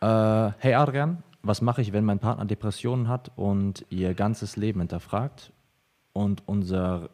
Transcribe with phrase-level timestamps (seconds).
[0.00, 4.80] Äh, hey Adrian, was mache ich, wenn mein Partner Depressionen hat und ihr ganzes Leben
[4.80, 5.52] hinterfragt
[6.12, 7.10] und unser,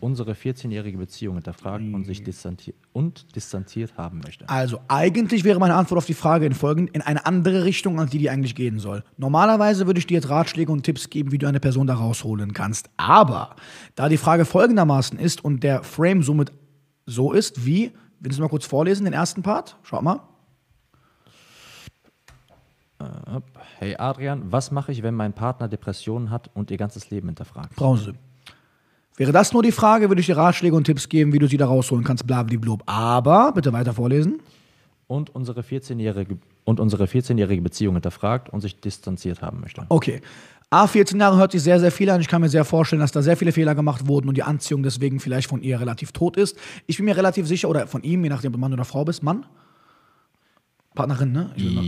[0.00, 4.48] unsere 14-jährige Beziehung hinterfragt und sich distanziert, und distanziert haben möchte?
[4.48, 8.10] Also, eigentlich wäre meine Antwort auf die Frage in folgend, in eine andere Richtung, als
[8.10, 9.04] die, die eigentlich gehen soll.
[9.16, 12.52] Normalerweise würde ich dir jetzt Ratschläge und Tipps geben, wie du eine Person da rausholen
[12.52, 12.88] kannst.
[12.96, 13.56] Aber,
[13.94, 16.52] da die Frage folgendermaßen ist und der Frame somit
[17.04, 19.76] so ist, wie, willst du mal kurz vorlesen, den ersten Part?
[19.82, 20.20] Schau mal.
[23.78, 27.74] Hey Adrian, was mache ich, wenn mein Partner Depressionen hat und ihr ganzes Leben hinterfragt?
[27.76, 28.14] Brause.
[29.16, 31.56] Wäre das nur die Frage, würde ich dir Ratschläge und Tipps geben, wie du sie
[31.58, 32.82] da rausholen kannst, blablablub.
[32.86, 34.40] Aber, bitte weiter vorlesen.
[35.06, 39.84] Und unsere 14-jährige und unsere 14-jährige Beziehung hinterfragt und sich distanziert haben möchte.
[39.88, 40.22] Okay.
[40.70, 42.22] A, 14 Jahre hört sich sehr, sehr viel an.
[42.22, 44.82] Ich kann mir sehr vorstellen, dass da sehr viele Fehler gemacht wurden und die Anziehung
[44.82, 46.56] deswegen vielleicht von ihr relativ tot ist.
[46.86, 49.04] Ich bin mir relativ sicher, oder von ihm, je nachdem, ob du Mann oder Frau
[49.04, 49.22] bist.
[49.22, 49.44] Mann?
[50.94, 51.50] Partnerin, ne?
[51.56, 51.84] Ich mal-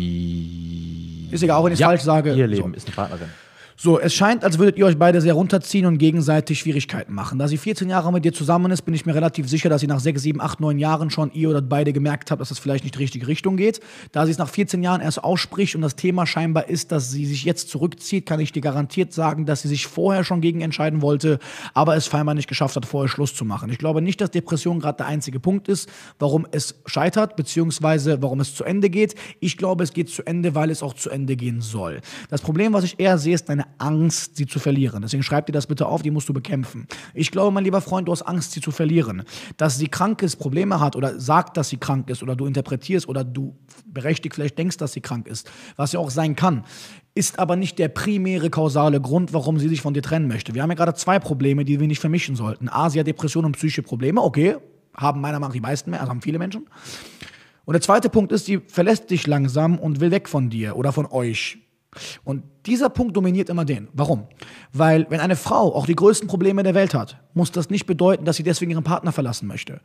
[1.30, 2.32] Ist egal, auch wenn ich es Ja, falsch sage.
[2.34, 2.54] Ihr So.
[2.54, 3.28] Leben ist eine Partnerin.
[3.76, 7.40] So, es scheint, als würdet ihr euch beide sehr runterziehen und gegenseitig Schwierigkeiten machen.
[7.40, 9.88] Da sie 14 Jahre mit dir zusammen ist, bin ich mir relativ sicher, dass sie
[9.88, 12.84] nach 6, 7, 8, 9 Jahren schon ihr oder beide gemerkt habt, dass das vielleicht
[12.84, 13.80] nicht die richtige Richtung geht.
[14.12, 17.26] Da sie es nach 14 Jahren erst ausspricht und das Thema scheinbar ist, dass sie
[17.26, 21.02] sich jetzt zurückzieht, kann ich dir garantiert sagen, dass sie sich vorher schon gegen entscheiden
[21.02, 21.40] wollte,
[21.74, 23.70] aber es scheinbar nicht geschafft hat, vorher Schluss zu machen.
[23.70, 25.88] Ich glaube nicht, dass Depression gerade der einzige Punkt ist,
[26.20, 29.16] warum es scheitert, beziehungsweise warum es zu Ende geht.
[29.40, 32.00] Ich glaube, es geht zu Ende, weil es auch zu Ende gehen soll.
[32.30, 35.02] Das Problem, was ich eher sehe, ist deine Angst, sie zu verlieren.
[35.02, 36.86] Deswegen schreib dir das bitte auf, die musst du bekämpfen.
[37.12, 39.24] Ich glaube, mein lieber Freund, du hast Angst, sie zu verlieren.
[39.56, 43.08] Dass sie krank ist, Probleme hat oder sagt, dass sie krank ist oder du interpretierst
[43.08, 46.64] oder du berechtigt vielleicht denkst, dass sie krank ist, was ja auch sein kann,
[47.14, 50.54] ist aber nicht der primäre kausale Grund, warum sie sich von dir trennen möchte.
[50.54, 52.68] Wir haben ja gerade zwei Probleme, die wir nicht vermischen sollten.
[52.68, 54.56] A, sie hat Depression und psychische Probleme, okay,
[54.96, 56.66] haben meiner Meinung nach die meisten mehr, also haben viele Menschen.
[57.64, 60.92] Und der zweite Punkt ist, sie verlässt dich langsam und will weg von dir oder
[60.92, 61.58] von euch.
[62.24, 63.88] Und dieser Punkt dominiert immer den.
[63.92, 64.26] Warum?
[64.72, 68.24] Weil wenn eine Frau auch die größten Probleme der Welt hat, muss das nicht bedeuten,
[68.24, 69.80] dass sie deswegen ihren Partner verlassen möchte.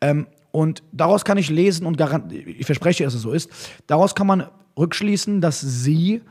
[0.00, 2.00] Ähm, und daraus kann ich lesen und
[2.34, 3.50] ich verspreche, dass es so ist,
[3.86, 6.22] daraus kann man rückschließen, dass sie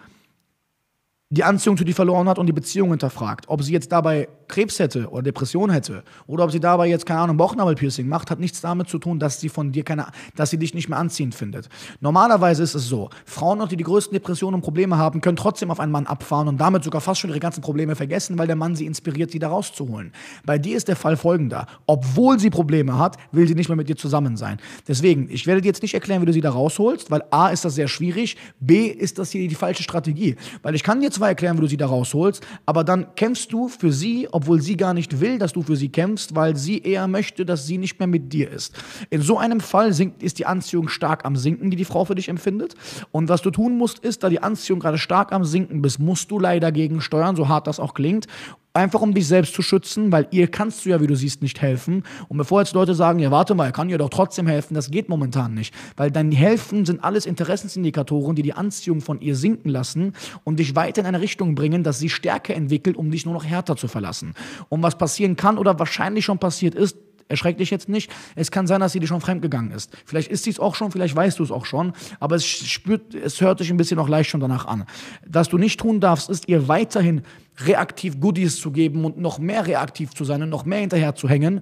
[1.31, 3.45] die Anziehung zu dir verloren hat und die Beziehung hinterfragt.
[3.47, 7.21] Ob sie jetzt dabei Krebs hätte oder Depression hätte oder ob sie dabei jetzt, keine
[7.21, 10.57] Ahnung, Bauchnabelpiercing macht, hat nichts damit zu tun, dass sie von dir keine, dass sie
[10.57, 11.69] dich nicht mehr anziehend findet.
[12.01, 15.79] Normalerweise ist es so, Frauen, die die größten Depressionen und Probleme haben, können trotzdem auf
[15.79, 18.75] einen Mann abfahren und damit sogar fast schon ihre ganzen Probleme vergessen, weil der Mann
[18.75, 20.11] sie inspiriert, sie da rauszuholen.
[20.45, 21.65] Bei dir ist der Fall folgender.
[21.87, 24.59] Obwohl sie Probleme hat, will sie nicht mehr mit dir zusammen sein.
[24.85, 27.63] Deswegen, ich werde dir jetzt nicht erklären, wie du sie da rausholst, weil A ist
[27.63, 30.35] das sehr schwierig, B ist das hier die falsche Strategie.
[30.61, 33.67] Weil ich kann dir zwar erklären, wie du sie da rausholst, aber dann kämpfst du
[33.67, 37.07] für sie, obwohl sie gar nicht will, dass du für sie kämpfst, weil sie eher
[37.07, 38.73] möchte, dass sie nicht mehr mit dir ist.
[39.11, 42.15] In so einem Fall sinkt, ist die Anziehung stark am Sinken, die die Frau für
[42.15, 42.73] dich empfindet.
[43.11, 46.31] Und was du tun musst, ist, da die Anziehung gerade stark am Sinken bist, musst
[46.31, 48.25] du leider gegensteuern, so hart das auch klingt.
[48.73, 51.61] Einfach um dich selbst zu schützen, weil ihr kannst du ja, wie du siehst, nicht
[51.61, 52.03] helfen.
[52.29, 54.91] Und bevor jetzt Leute sagen, ja, warte mal, er kann dir doch trotzdem helfen, das
[54.91, 55.73] geht momentan nicht.
[55.97, 60.13] Weil dein Helfen sind alles Interessensindikatoren, die die Anziehung von ihr sinken lassen
[60.45, 63.43] und dich weiter in eine Richtung bringen, dass sie Stärke entwickelt, um dich nur noch
[63.43, 64.35] härter zu verlassen.
[64.69, 66.95] Und was passieren kann oder wahrscheinlich schon passiert ist,
[67.31, 68.11] Erschreck dich jetzt nicht.
[68.35, 69.89] Es kann sein, dass sie dir schon fremdgegangen ist.
[70.05, 73.15] Vielleicht ist sie es auch schon, vielleicht weißt du es auch schon, aber es spürt,
[73.15, 74.83] es hört sich ein bisschen noch leicht schon danach an.
[75.25, 77.21] Was du nicht tun darfst, ist ihr weiterhin
[77.57, 81.29] reaktiv Goodies zu geben und noch mehr reaktiv zu sein und noch mehr hinterher zu
[81.29, 81.61] hängen.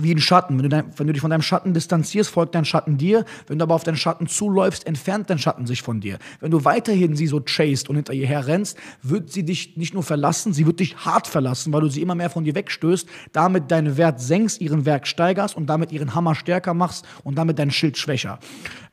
[0.00, 0.56] Wie ein Schatten.
[0.56, 3.24] Wenn du, dein, wenn du dich von deinem Schatten distanzierst, folgt dein Schatten dir.
[3.48, 6.20] Wenn du aber auf deinen Schatten zuläufst, entfernt dein Schatten sich von dir.
[6.38, 9.94] Wenn du weiterhin sie so chased und hinter ihr her rennst, wird sie dich nicht
[9.94, 13.08] nur verlassen, sie wird dich hart verlassen, weil du sie immer mehr von dir wegstößt,
[13.32, 17.58] damit deinen Wert senkst, ihren Wert steigerst und damit ihren Hammer stärker machst und damit
[17.58, 18.38] dein Schild schwächer.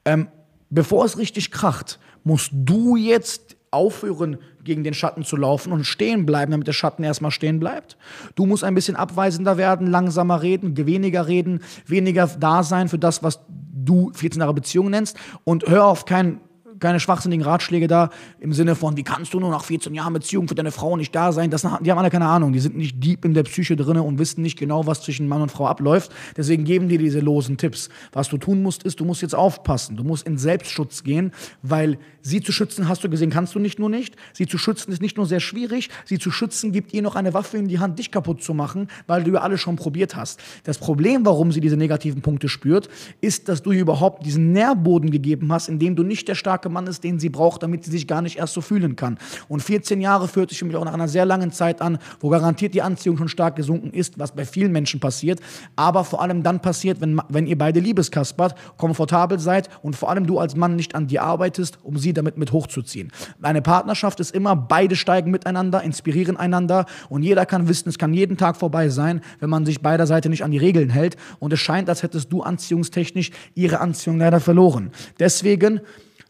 [0.06, 0.28] Ähm,
[0.72, 3.45] bevor es richtig kracht, musst du jetzt
[3.76, 7.98] aufhören, gegen den Schatten zu laufen und stehen bleiben, damit der Schatten erstmal stehen bleibt.
[8.36, 13.22] Du musst ein bisschen abweisender werden, langsamer reden, weniger reden, weniger da sein für das,
[13.22, 16.42] was du 14 Jahre Beziehung nennst und hör auf keinen
[16.80, 20.48] keine schwachsinnigen Ratschläge da im Sinne von, wie kannst du nur nach 14 Jahren Beziehung
[20.48, 21.50] für deine Frau nicht da sein?
[21.50, 22.54] Das, die haben alle keine Ahnung.
[22.54, 25.42] Die sind nicht deep in der Psyche drin und wissen nicht genau, was zwischen Mann
[25.42, 26.12] und Frau abläuft.
[26.38, 27.90] Deswegen geben die diese losen Tipps.
[28.12, 29.98] Was du tun musst, ist, du musst jetzt aufpassen.
[29.98, 31.32] Du musst in Selbstschutz gehen,
[31.62, 34.16] weil sie zu schützen, hast du gesehen, kannst du nicht nur nicht.
[34.34, 35.90] Sie zu schützen ist nicht nur sehr schwierig.
[36.06, 38.88] Sie zu schützen gibt ihr noch eine Waffe in die Hand, dich kaputt zu machen,
[39.08, 40.42] weil du ja alles schon probiert hast.
[40.64, 42.90] Das Problem, warum sie diese negativen Punkte spürt,
[43.22, 46.70] ist, dass du ihr überhaupt diesen Nährboden gegeben hast, in dem du nicht der starke
[46.70, 49.18] Mann ist, den sie braucht, damit sie sich gar nicht erst so fühlen kann.
[49.48, 52.74] Und 14 Jahre fühlt sich mich auch nach einer sehr langen Zeit an, wo garantiert
[52.74, 55.40] die Anziehung schon stark gesunken ist, was bei vielen Menschen passiert,
[55.76, 60.28] aber vor allem dann passiert, wenn, wenn ihr beide liebeskaspert, komfortabel seid und vor allem
[60.28, 63.12] du als Mann nicht an dir arbeitest, um sie damit mit hochzuziehen.
[63.42, 68.14] Eine Partnerschaft ist immer, beide steigen miteinander, inspirieren einander und jeder kann wissen, es kann
[68.14, 71.54] jeden Tag vorbei sein, wenn man sich beider Seite nicht an die Regeln hält und
[71.54, 74.92] es scheint, als hättest du anziehungstechnisch ihre Anziehung leider verloren.
[75.20, 75.82] Deswegen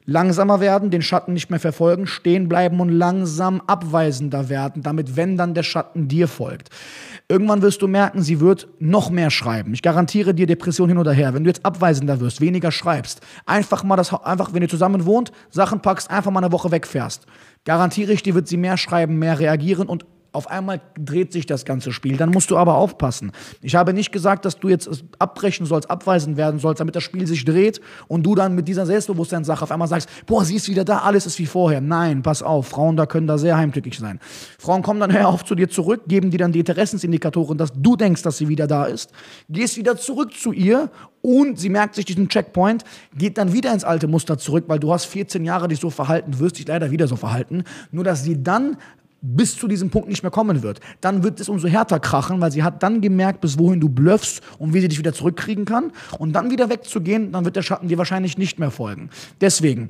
[0.05, 5.37] langsamer werden, den Schatten nicht mehr verfolgen, stehen bleiben und langsam abweisender werden, damit wenn
[5.37, 6.69] dann der Schatten dir folgt.
[7.27, 9.73] Irgendwann wirst du merken, sie wird noch mehr schreiben.
[9.73, 11.33] Ich garantiere dir Depression hin oder her.
[11.33, 15.31] Wenn du jetzt abweisender wirst, weniger schreibst, einfach mal das, einfach, wenn ihr zusammen wohnt,
[15.49, 17.25] Sachen packst, einfach mal eine Woche wegfährst.
[17.63, 20.05] Garantiere ich dir, wird sie mehr schreiben, mehr reagieren und
[20.35, 22.17] auf einmal dreht sich das ganze Spiel.
[22.17, 23.31] Dann musst du aber aufpassen.
[23.61, 27.25] Ich habe nicht gesagt, dass du jetzt abbrechen sollst, abweisen werden sollst, damit das Spiel
[27.25, 30.83] sich dreht und du dann mit dieser Selbstbewusstseinssache auf einmal sagst, boah, sie ist wieder
[30.85, 31.81] da, alles ist wie vorher.
[31.81, 34.19] Nein, pass auf, Frauen da können da sehr heimtückisch sein.
[34.59, 37.95] Frauen kommen dann hör auf zu dir zurück, geben dir dann die Interessensindikatoren, dass du
[37.95, 39.11] denkst, dass sie wieder da ist,
[39.49, 40.89] gehst wieder zurück zu ihr
[41.21, 42.83] und sie merkt sich diesen Checkpoint,
[43.17, 46.39] geht dann wieder ins alte Muster zurück, weil du hast 14 Jahre dich so verhalten,
[46.39, 48.77] wirst dich leider wieder so verhalten, nur dass sie dann
[49.25, 50.79] bis zu diesem Punkt nicht mehr kommen wird.
[51.01, 54.41] Dann wird es umso härter krachen, weil sie hat dann gemerkt, bis wohin du blöffst
[54.59, 55.91] und wie sie dich wieder zurückkriegen kann.
[56.19, 59.09] Und dann wieder wegzugehen, dann wird der Schatten dir wahrscheinlich nicht mehr folgen.
[59.41, 59.89] Deswegen,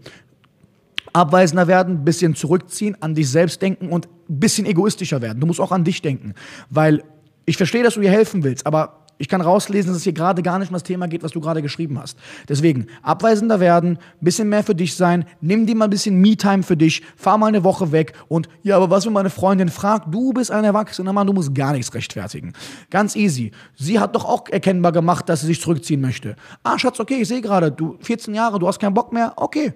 [1.14, 5.40] abweisender werden, bisschen zurückziehen, an dich selbst denken und bisschen egoistischer werden.
[5.40, 6.34] Du musst auch an dich denken,
[6.70, 7.04] weil
[7.46, 10.42] ich verstehe, dass du ihr helfen willst, aber ich kann rauslesen, dass es hier gerade
[10.42, 12.18] gar nicht um das Thema geht, was du gerade geschrieben hast.
[12.50, 16.78] Deswegen, abweisender werden, bisschen mehr für dich sein, nimm dir mal ein bisschen Me-Time für
[16.78, 20.34] dich, fahr mal eine Woche weg und, ja, aber was, wenn meine Freundin fragt, du
[20.34, 22.54] bist ein erwachsener Mann, du musst gar nichts rechtfertigen.
[22.90, 23.52] Ganz easy.
[23.76, 26.36] Sie hat doch auch erkennbar gemacht, dass sie sich zurückziehen möchte.
[26.64, 29.74] Ah, Schatz, okay, ich sehe gerade, du 14 Jahre, du hast keinen Bock mehr, okay,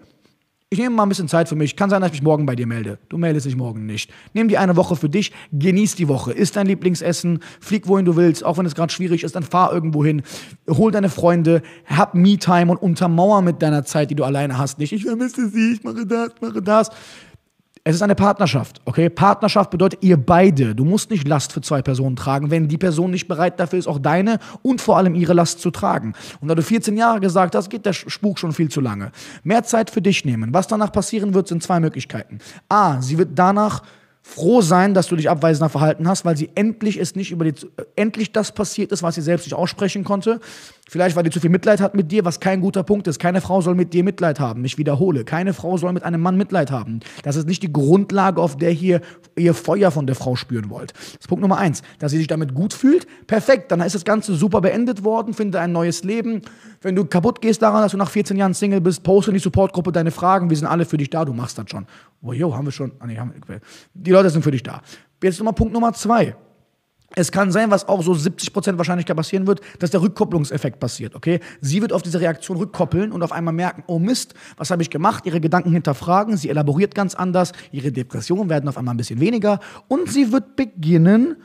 [0.71, 1.75] ich nehme mal ein bisschen Zeit für mich.
[1.75, 2.99] Kann sein, dass ich mich morgen bei dir melde.
[3.09, 4.11] Du meldest dich morgen nicht.
[4.33, 6.31] Nimm dir eine Woche für dich, genieß die Woche.
[6.31, 9.73] Isst dein Lieblingsessen, flieg wohin du willst, auch wenn es gerade schwierig ist, dann fahr
[9.73, 10.21] irgendwo hin.
[10.69, 14.93] Hol deine Freunde, hab Me-Time und untermauer mit deiner Zeit, die du alleine hast, nicht.
[14.93, 16.91] Ich vermisse sie, ich mache das, mache das.
[17.89, 19.09] Es ist eine Partnerschaft, okay?
[19.09, 20.75] Partnerschaft bedeutet ihr beide.
[20.75, 23.87] Du musst nicht Last für zwei Personen tragen, wenn die Person nicht bereit dafür ist,
[23.87, 26.13] auch deine und vor allem ihre Last zu tragen.
[26.39, 29.11] Und da du 14 Jahre gesagt hast, geht der Spuk schon viel zu lange.
[29.41, 30.53] Mehr Zeit für dich nehmen.
[30.53, 32.37] Was danach passieren wird, sind zwei Möglichkeiten.
[32.69, 33.81] A, sie wird danach
[34.29, 37.51] froh sein, dass du dich abweisender verhalten hast, weil sie endlich es nicht über die,
[37.77, 40.39] äh, endlich das passiert ist, was sie selbst nicht aussprechen konnte.
[40.87, 43.19] Vielleicht, weil die zu viel Mitleid hat mit dir, was kein guter Punkt ist.
[43.19, 44.65] Keine Frau soll mit dir Mitleid haben.
[44.65, 47.01] Ich wiederhole, keine Frau soll mit einem Mann Mitleid haben.
[47.23, 49.01] Das ist nicht die Grundlage, auf der hier
[49.35, 50.93] ihr Feuer von der Frau spüren wollt.
[50.93, 51.83] Das ist Punkt Nummer eins.
[51.99, 53.71] Dass sie sich damit gut fühlt, perfekt.
[53.71, 56.41] Dann ist das Ganze super beendet worden, finde ein neues Leben.
[56.81, 59.41] Wenn du kaputt gehst daran, dass du nach 14 Jahren Single bist, poste in die
[59.41, 60.49] Supportgruppe deine Fragen.
[60.49, 61.25] Wir sind alle für dich da.
[61.25, 61.85] Du machst das schon.
[62.21, 62.93] Oh, jo, haben wir schon.
[62.99, 63.59] Ah, nee, haben wir.
[63.93, 64.81] Die Leute sind für dich da.
[65.21, 66.35] Jetzt nochmal Punkt Nummer zwei.
[67.15, 71.39] Es kann sein, was auch so 70% Wahrscheinlichkeit passieren wird, dass der Rückkopplungseffekt passiert, okay?
[71.59, 74.91] Sie wird auf diese Reaktion rückkoppeln und auf einmal merken, oh Mist, was habe ich
[74.91, 75.25] gemacht?
[75.25, 79.59] Ihre Gedanken hinterfragen, sie elaboriert ganz anders, ihre Depressionen werden auf einmal ein bisschen weniger
[79.87, 81.37] und sie wird beginnen,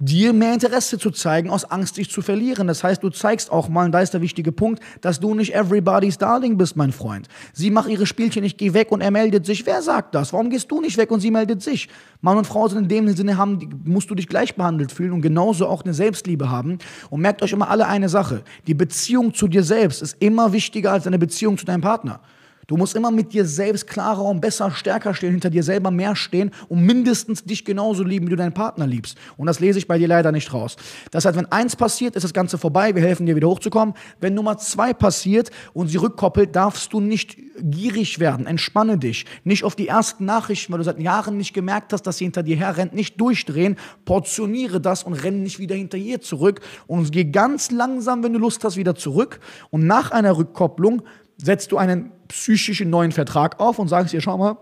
[0.00, 2.68] dir mehr Interesse zu zeigen, aus Angst, dich zu verlieren.
[2.68, 5.54] Das heißt, du zeigst auch mal, und da ist der wichtige Punkt, dass du nicht
[5.54, 7.26] everybody's darling bist, mein Freund.
[7.52, 9.66] Sie macht ihre Spielchen, ich gehe weg und er meldet sich.
[9.66, 10.32] Wer sagt das?
[10.32, 11.88] Warum gehst du nicht weg und sie meldet sich?
[12.20, 15.22] Mann und Frau sind in dem Sinne haben, musst du dich gleich behandelt fühlen und
[15.22, 16.78] genauso auch eine Selbstliebe haben.
[17.10, 18.42] Und merkt euch immer alle eine Sache.
[18.68, 22.20] Die Beziehung zu dir selbst ist immer wichtiger als eine Beziehung zu deinem Partner.
[22.68, 26.14] Du musst immer mit dir selbst klarer und besser, stärker stehen, hinter dir selber mehr
[26.14, 29.16] stehen und mindestens dich genauso lieben, wie du deinen Partner liebst.
[29.38, 30.76] Und das lese ich bei dir leider nicht raus.
[31.10, 33.94] Das heißt, wenn eins passiert, ist das Ganze vorbei, wir helfen dir wieder hochzukommen.
[34.20, 38.46] Wenn Nummer zwei passiert und sie rückkoppelt, darfst du nicht gierig werden.
[38.46, 39.24] Entspanne dich.
[39.44, 42.42] Nicht auf die ersten Nachrichten, weil du seit Jahren nicht gemerkt hast, dass sie hinter
[42.42, 43.76] dir herrennt, nicht durchdrehen.
[44.04, 46.60] Portioniere das und renn nicht wieder hinter ihr zurück.
[46.86, 49.40] Und geh ganz langsam, wenn du Lust hast, wieder zurück.
[49.70, 51.00] Und nach einer Rückkopplung
[51.38, 54.56] setzt du einen psychischen neuen Vertrag auf und sagst ihr, schau mal,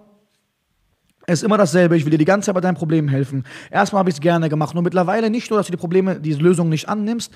[1.29, 3.45] es ist immer dasselbe, ich will dir die ganze Zeit bei deinen Problemen helfen.
[3.71, 4.75] Erstmal habe ich es gerne gemacht.
[4.75, 7.33] Nur mittlerweile nicht nur, dass du die Probleme, diese Lösung nicht annimmst,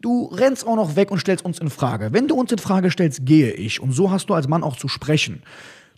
[0.00, 2.12] du rennst auch noch weg und stellst uns in Frage.
[2.12, 3.80] Wenn du uns in Frage stellst, gehe ich.
[3.80, 5.42] Und so hast du als Mann auch zu sprechen.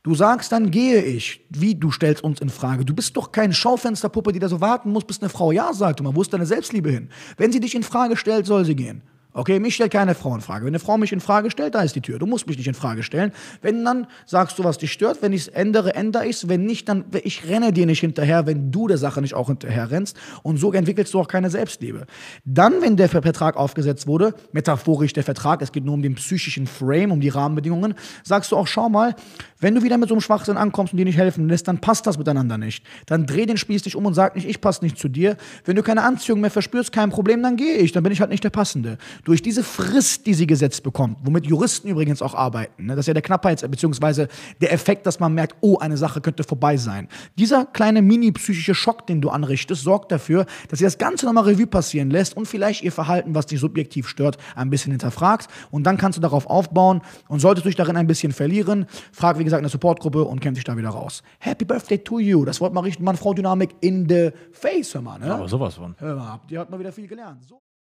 [0.02, 1.46] Du sagst, dann gehe ich.
[1.50, 2.84] Wie, du stellst uns in Frage?
[2.84, 6.00] Du bist doch kein Schaufensterpuppe, die da so warten muss, bis eine Frau Ja sagt.
[6.00, 7.10] Und man, wo ist deine Selbstliebe hin?
[7.36, 9.02] Wenn sie dich in Frage stellt, soll sie gehen.
[9.36, 10.64] Okay, mich stellt keine Frau in Frage.
[10.64, 12.18] Wenn eine Frau mich in Frage stellt, da ist die Tür.
[12.18, 13.32] Du musst mich nicht in Frage stellen.
[13.60, 15.20] Wenn dann sagst du, was dich stört.
[15.20, 16.48] Wenn ich es ändere, ändere ich es.
[16.48, 19.90] Wenn nicht, dann ich renne dir nicht hinterher, wenn du der Sache nicht auch hinterher
[19.90, 20.16] rennst.
[20.42, 22.06] Und so entwickelst du auch keine Selbstliebe.
[22.46, 26.66] Dann, wenn der Vertrag aufgesetzt wurde, metaphorisch der Vertrag, es geht nur um den psychischen
[26.66, 27.92] Frame, um die Rahmenbedingungen,
[28.24, 29.16] sagst du auch, schau mal,
[29.60, 32.06] wenn du wieder mit so einem Schwachsinn ankommst und dir nicht helfen lässt, dann passt
[32.06, 32.84] das miteinander nicht.
[33.06, 35.36] Dann dreh den Spieß dich um und sag nicht, ich passe nicht zu dir.
[35.64, 37.92] Wenn du keine Anziehung mehr verspürst, kein Problem, dann gehe ich.
[37.92, 38.98] Dann bin ich halt nicht der Passende.
[39.24, 43.08] Durch diese Frist, die sie gesetzt bekommt, womit Juristen übrigens auch arbeiten, ne, das ist
[43.08, 44.26] ja der Knappheits- bzw.
[44.60, 47.08] der Effekt, dass man merkt, oh, eine Sache könnte vorbei sein.
[47.38, 51.66] Dieser kleine mini-psychische Schock, den du anrichtest, sorgt dafür, dass sie das Ganze nochmal Revue
[51.66, 55.48] passieren lässt und vielleicht ihr Verhalten, was dich subjektiv stört, ein bisschen hinterfragt.
[55.70, 59.38] Und dann kannst du darauf aufbauen und solltest du dich darin ein bisschen verlieren, frag,
[59.38, 61.22] wie gesagt, eine Supportgruppe und kämpf dich da wieder raus.
[61.38, 62.44] Happy Birthday to you.
[62.44, 65.18] Das Wort mal richten, Mann-Frau-Dynamik in the face, hör mal.
[65.18, 65.32] Ne?
[65.32, 65.94] Aber sowas von.
[65.98, 67.44] Hör mal, ihr habt mal wieder viel gelernt.
[67.44, 67.60] So.